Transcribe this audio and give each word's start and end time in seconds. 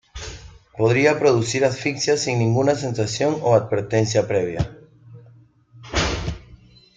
Podría 0.75 1.19
producir 1.19 1.63
asfixia 1.63 2.17
sin 2.17 2.39
ninguna 2.39 2.73
sensación 2.73 3.37
o 3.43 3.53
advertencia 3.53 4.27
previa. 4.27 4.67